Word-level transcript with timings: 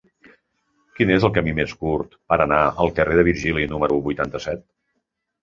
Quin 0.99 1.11
és 1.15 1.25
el 1.29 1.33
camí 1.35 1.53
més 1.59 1.75
curt 1.81 2.15
per 2.33 2.39
anar 2.47 2.63
al 2.87 2.91
carrer 3.01 3.19
de 3.21 3.27
Virgili 3.29 3.69
número 3.77 4.01
vuitanta-set? 4.11 4.67